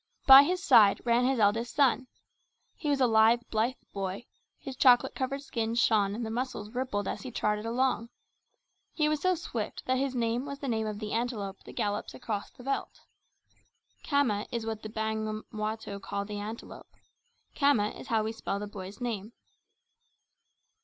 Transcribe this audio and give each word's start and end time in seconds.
By 0.25 0.41
his 0.41 0.63
side 0.63 0.99
ran 1.05 1.25
his 1.25 1.37
eldest 1.39 1.75
son. 1.75 2.07
He 2.73 2.89
was 2.89 2.99
a 2.99 3.05
lithe, 3.05 3.41
blithe 3.51 3.75
boy; 3.93 4.25
his 4.57 4.75
chocolate 4.75 5.13
coloured 5.13 5.43
skin 5.43 5.75
shone 5.75 6.15
and 6.15 6.25
the 6.25 6.31
muscles 6.31 6.71
rippled 6.71 7.07
as 7.07 7.21
he 7.21 7.29
trotted 7.29 7.67
along. 7.67 8.09
He 8.93 9.07
was 9.07 9.21
so 9.21 9.35
swift 9.35 9.85
that 9.85 9.99
his 9.99 10.15
name 10.15 10.43
was 10.43 10.57
the 10.57 10.67
name 10.67 10.87
of 10.87 10.97
the 10.97 11.11
antelope 11.13 11.59
that 11.65 11.73
gallops 11.73 12.15
across 12.15 12.49
the 12.49 12.63
veldt. 12.63 13.01
Cama 14.03 14.47
is 14.51 14.65
what 14.65 14.81
the 14.81 14.89
Bamangwato 14.89 15.99
call 16.01 16.25
the 16.25 16.39
antelope. 16.39 16.95
Khama 17.55 17.89
is 17.95 18.07
how 18.07 18.23
we 18.23 18.31
spell 18.31 18.57
the 18.57 18.65
boy's 18.65 18.99
name. 19.01 19.33